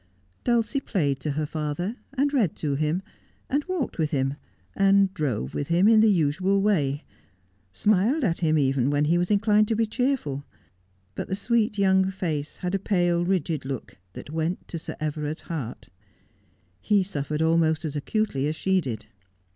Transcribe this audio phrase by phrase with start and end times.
[0.43, 3.03] Dulcie played to her father, and read to him,
[3.51, 4.29] and walked 160 Just as I Am.
[4.33, 4.57] with
[4.97, 7.03] liim, and drove with him in the usual way;
[7.71, 10.43] smiled at him, even, when he was inclined to be cheerful;
[11.13, 15.41] but the sweet young face had a pale, rigid look, that went to Sir Everard's
[15.41, 15.89] heart.
[16.79, 19.05] He suffered almo3t as acutely as she did.